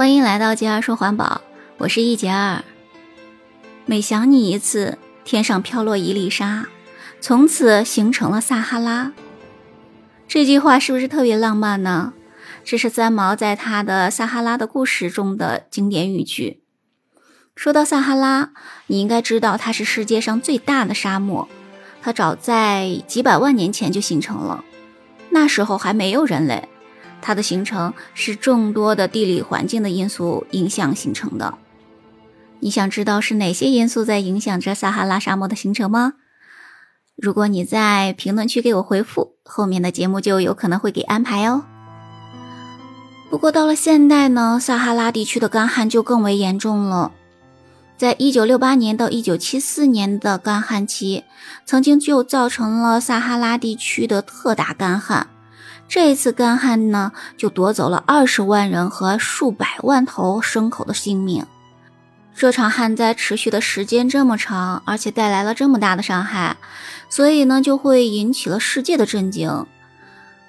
[0.00, 1.42] 欢迎来到杰儿说环保，
[1.76, 2.64] 我是易杰儿。
[3.84, 6.68] 每想你一次，天上飘落一粒沙，
[7.20, 9.12] 从此形成了撒哈拉。
[10.26, 12.14] 这句话是不是特别浪漫呢？
[12.64, 16.62] 这是三毛在他的《撒哈拉的故事》中的经典语句。
[17.54, 18.52] 说到撒哈拉，
[18.86, 21.46] 你应该知道它是世界上最大的沙漠，
[22.00, 24.64] 它早在几百万年前就形成了，
[25.28, 26.70] 那时候还没有人类。
[27.20, 31.54] 它的形成是众多的地理环境的因素影响形成的。
[32.60, 36.14] 你想知道是哪些因素在影响着撒哈拉沙漠的形成吗？
[37.16, 41.64] 如果你在评论区给我回复，后面的节目就有可能会给安排哦。
[43.30, 47.12] 不过到了现代呢，撒哈拉地区的干旱就更为严重了。
[47.96, 51.24] 在一九六八年到一九七四年的干旱期，
[51.66, 55.28] 曾经就造成了撒哈拉地区的特大干旱。
[55.90, 61.44] 这一次干旱呢，就夺走了二十万人和数百万头牲口的性命。
[62.32, 66.56] 这场旱灾持续的时间这么长，而且带来了这么大的伤害，
[67.08, 69.66] 所以呢，就会引起了世界的震惊。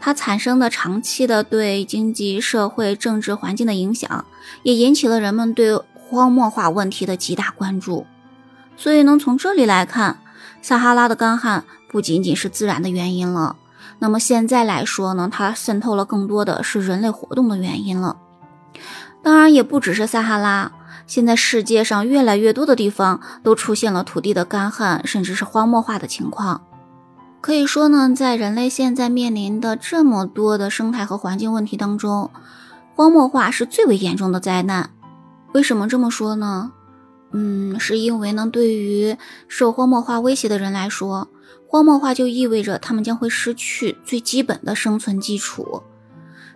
[0.00, 4.24] 它产生的长期的对经济社会、政治环境的影响，
[4.62, 8.06] 也引起了人们对荒漠化问题的极大关注。
[8.78, 10.18] 所以呢，从这里来看，
[10.62, 13.56] 撒哈拉的干旱不仅仅是自然的原因了。
[13.98, 18.16] 那么现在来说呢，它渗透了更多的是人类活动的原因了。
[19.22, 20.72] 当然，也不只是撒哈拉。
[21.06, 26.62] 现在世界上越来越多的地方都出现了土地的干旱，甚至是荒漠化的情况。
[27.40, 32.30] 可以说呢，在人类现在面临的这么多的生态和环境问题当中，
[32.94, 34.90] 荒漠化是最为严重的灾难。
[35.52, 36.72] 为什么这么说呢？
[37.32, 41.28] 嗯，是因为呢，对于受荒漠化威胁的人来说，
[41.66, 45.82] 荒漠化就意味着他们将会失去最基本的生存基础。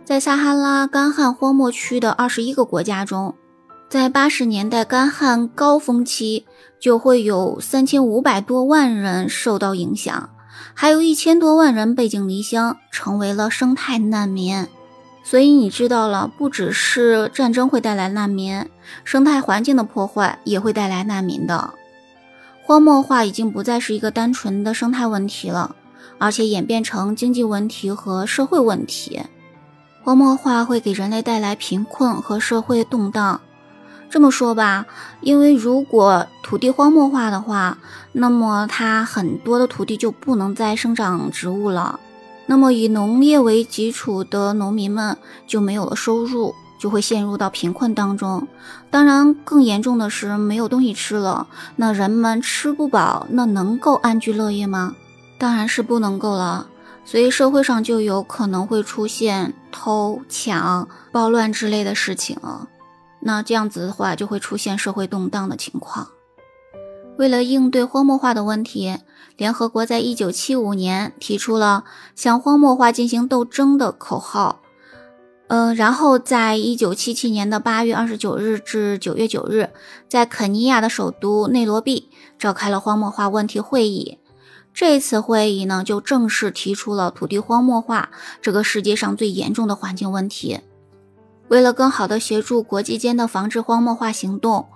[0.05, 3.35] 在撒哈拉干旱荒漠区的二十一个国家中，
[3.89, 6.47] 在八十年代干旱高峰期，
[6.81, 10.31] 就会有三千五百多万人受到影响，
[10.75, 14.67] 还有一千多万人背井离乡，成为了生态难民。
[15.23, 18.67] 所以你知道了，不只是战争会带来难民，
[19.05, 21.75] 生态环境的破坏也会带来难民的。
[22.71, 25.75] 荒漠化已经不再是一个单纯的生态问题了，
[26.19, 29.23] 而且演变成经济问题和社会问题。
[30.05, 33.41] 荒漠化会给人类带来贫困和社会动荡。
[34.09, 34.87] 这么说吧，
[35.21, 37.79] 因为如果土地荒漠化的话，
[38.13, 41.99] 那么它很多的土地就不能再生长植物了，
[42.47, 48.49] 那么以农业为基础的农民们就没有了收入，就会陷入到贫困当中。
[48.91, 51.47] 当然，更严重的是没有东西吃了，
[51.77, 54.97] 那人们吃不饱，那能够安居乐业吗？
[55.39, 56.69] 当然是不能够了。
[57.05, 62.69] 所以社会上就有可能会出现偷抢、暴乱之类的事情了。
[63.21, 66.09] 那这样子的话，就会出现社会动荡的情况。
[67.19, 68.97] 为了应对荒漠化的问题，
[69.37, 71.85] 联合国在一九七五年提出了
[72.17, 74.61] 向荒漠化进行斗争的口号。
[75.51, 79.71] 嗯，然后在一九七七年的八月二十九日至九月九日，
[80.09, 84.21] 在肯尼亚的首都内罗毕召开了荒漠化问题会议。
[84.73, 88.11] 这次会议呢，就正式提出了土地荒漠化
[88.41, 90.61] 这个世界上最严重的环境问题。
[91.49, 94.69] 为了更好地协助国际间的防治荒漠化行动，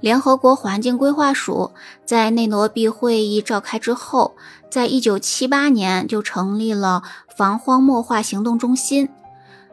[0.00, 1.72] 联合国环境规划署
[2.04, 4.36] 在内罗毕会议召开之后，
[4.70, 7.02] 在一九七八年就成立了
[7.34, 9.08] 防荒漠化行动中心。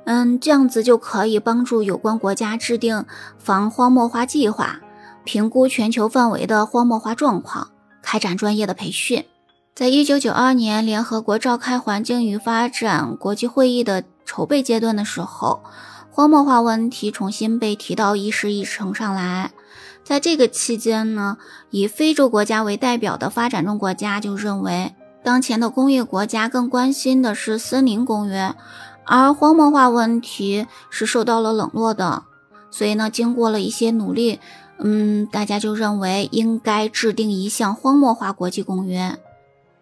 [0.06, 3.06] 嗯，这样子就可以帮助有关国家制定
[3.38, 4.80] 防荒漠化计划，
[5.24, 7.70] 评估全球范围的荒漠化状况，
[8.02, 9.26] 开展专业的培训。
[9.76, 15.62] 在一九九二年，联合国召开环境与发展国际会议的筹备阶段的时候。
[16.12, 19.52] 荒漠化问题重新被提到议事议程上来，
[20.02, 21.38] 在这个期间呢，
[21.72, 24.96] 以非洲国家为代表的发展中国家就认为，
[25.26, 28.56] 当前的工业国家更关心的是森林公约，
[29.06, 32.24] 而荒漠化问题是受到了冷落的。
[32.70, 34.40] 所以呢，经过了一些努力，
[34.80, 39.18] 嗯，大家就认为应该制定一项荒漠化国际公约。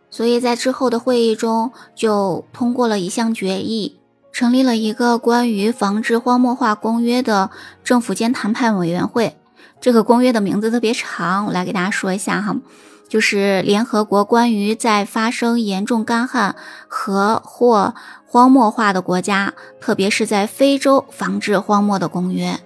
[0.10, 4.00] 所以在之后的会议中，就通过了一项决议。
[4.32, 7.52] 成立了一个关于防治荒漠化公约的
[7.84, 9.38] 政府间谈判委员会。
[9.80, 12.56] 这个公约的名字特别长，我来给大家说一下哈，
[13.14, 16.56] 就是联合国关于在发生严重干旱
[16.88, 17.94] 和或
[18.26, 22.60] 荒漠化的国家，特别是在非洲防治荒漠的公约。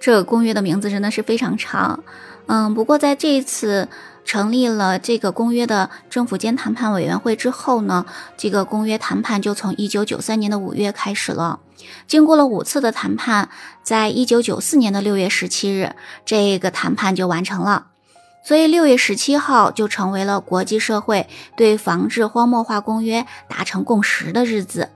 [0.00, 2.02] 这个公约的名字真的是非常长，
[2.46, 3.90] 嗯，不过在这一次
[4.24, 8.06] 成立了这个公约的政府间谈判委员会之后呢，
[8.38, 11.60] 这个公约谈判就从一九九三年的五月开始了。
[12.06, 13.50] 经过了五次的谈判，
[13.82, 15.94] 在一九九四年的六月十七日，
[16.24, 17.88] 这个谈判就完成了。
[18.48, 24.88] 所以六月十七号就成为了国际社会对防治荒漠化公约达成共识的日子。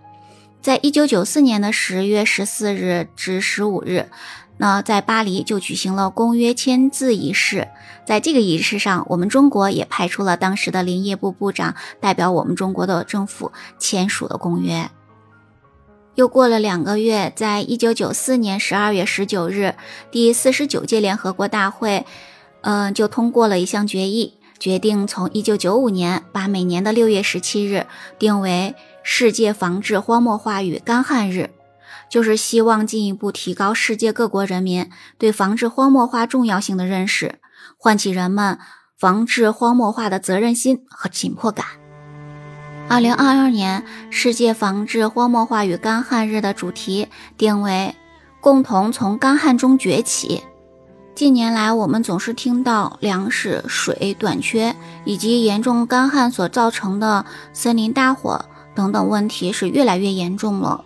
[0.62, 4.08] 在一九九四年的十月十四日至十五日，
[4.56, 7.68] 那在巴黎就举行了公约签字仪式。
[8.06, 14.88] 在这个仪式上，我们中国也派出了当时的林业部部长代表我们中国的政府签署了公约。
[16.14, 19.74] 又过了两个月，在一九九四年十二月十九日，
[20.10, 22.06] 第四十九届联合国大会，
[22.62, 27.86] 嗯，就通过了一项决议，决定从一九九五年把每年的六月十七日
[28.18, 28.74] 定为。
[29.04, 31.50] 世界防治荒漠化与干旱日，
[32.08, 34.88] 就是希望进一步提高世界各国人民
[35.18, 37.40] 对防治荒漠化重要性的认识，
[37.76, 38.60] 唤起人们
[38.96, 41.66] 防治荒漠化的责任心和紧迫感。
[42.88, 47.96] 二零二二年世界防治荒漠化与干旱日的主题定为
[48.40, 50.44] “共同从干旱中崛起”。
[51.14, 54.74] 近年来，我们总是听到粮食、水短缺
[55.04, 58.44] 以及严重干旱所造成的森林大火。
[58.74, 60.84] 等等问题是越来越严重了。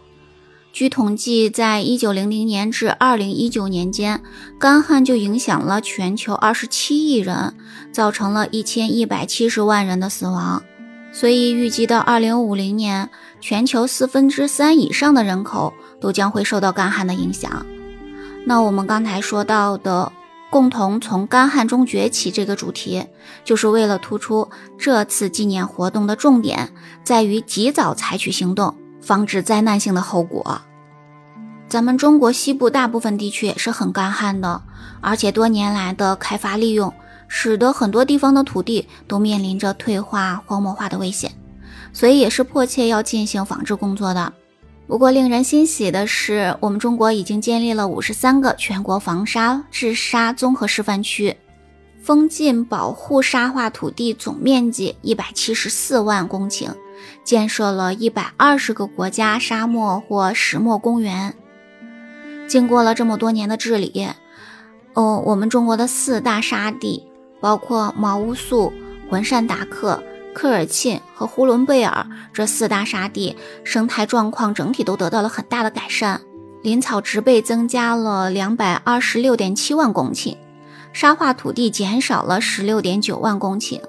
[0.73, 4.20] 据统计，在一九零零年至二零一九年间，
[4.58, 7.55] 干旱就影响了全球二十七亿人，
[7.93, 10.61] 造成了一千一百七十万人的死亡。
[11.12, 13.08] 所以，预计到二零五零年，
[13.40, 17.64] 全球四分之三以上的人口都将会受到干旱的影响。
[18.49, 20.13] 那我们刚才说到的。
[20.49, 23.05] 共同从干旱中崛起这个主题，
[23.45, 24.49] 就是为了突出
[24.79, 26.73] 这次纪念活动的重点
[27.03, 30.63] 在于及早采取行动，防止灾难性的后果。
[31.69, 34.63] 咱们中国西部大部分地区也是很干旱的，
[35.01, 36.95] 而且多年来的开发利用，
[37.27, 41.33] 使得很多地方的土地都面临着退化、荒漠化的危险，
[41.93, 44.33] 所以也是迫切要进行防治工作的。
[44.87, 51.37] 不过，令人欣喜的是，我们中国已经建立了五十三个全国防沙治沙综合示范区，
[52.00, 56.69] 封禁保护沙化土地总面积一百七十四万公顷，
[57.25, 61.35] 建设了一百二十个国家沙漠或石墨公园。
[62.47, 64.09] 经过了这么多年的治理，
[64.94, 67.05] 哦，我们中国的四大沙地，
[67.41, 68.73] 包括毛乌素、
[69.11, 70.00] 浑善达克。
[70.37, 73.35] 科尔沁和呼伦贝尔这四大沙地
[73.65, 76.21] 生态状况整体都得到了很大的改善，
[76.62, 80.37] 林草植被增加了两百二十六点七万公顷，
[80.93, 83.81] 沙化土地减少了十六点九万公顷。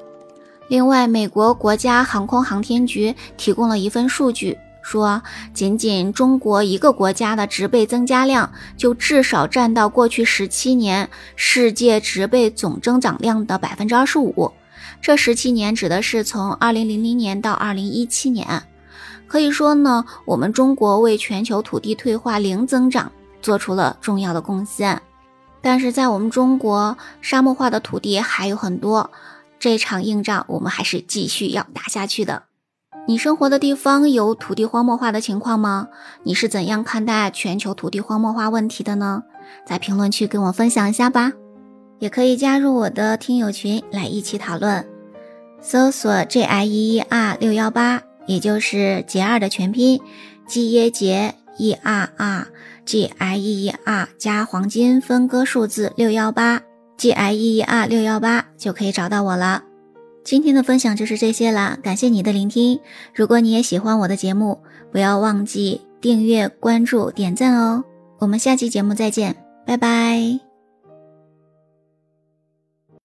[0.70, 5.22] 另外，美国国家航空航天局提供了一份数据，说
[5.54, 14.54] 仅仅中国一个国家的植被增加量就至少占到过去十七年世界植被总增长量的百分之二十五。
[15.02, 18.64] 这十七年指的是从二零零零年到二零一七年，
[19.28, 23.12] 可以说呢，我们中国为全球土地退化零增长
[23.42, 25.02] 做出了重要的贡献。
[25.62, 29.12] 但是在我们中国，沙漠化的土地还有很多，
[29.60, 32.44] 这场硬仗我们还是继续要打下去的。
[33.08, 35.88] 你生活的地方有土地荒漠化的情况吗？
[36.24, 39.24] 你是怎样看待全球土地荒漠化问题的呢？
[39.66, 41.32] 在评论区跟我分享一下吧。
[42.00, 44.86] 也可以加入我的听友群来一起讨论，
[45.62, 50.00] 搜索 J I E E R 六幺八，也就是杰二的全拼
[50.48, 52.48] ，G E 杰 E R R
[52.86, 56.62] G I E E R 加黄金分割数字六幺八
[56.98, 59.64] ，G I E E R 六幺八就可以找到我了。
[60.24, 62.80] 今天的分享就是这些了，感谢你的聆听。
[63.16, 64.60] 如果你也喜欢我的节目，
[64.92, 67.84] 不要忘记订阅、关注、点赞哦。
[68.20, 69.36] 我们下期节目再见，
[69.66, 70.47] 拜拜。